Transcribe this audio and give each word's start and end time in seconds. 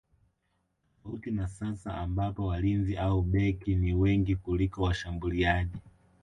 Tofauti 1.03 1.31
na 1.31 1.47
sasa 1.47 1.97
ambapo 1.97 2.45
walinzi 2.45 2.97
au 2.97 3.21
beki 3.21 3.75
ni 3.75 3.93
wengi 3.93 4.35
kuliko 4.35 4.83
washambuliaji 4.83 5.77